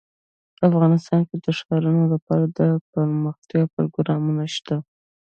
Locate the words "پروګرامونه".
3.75-4.43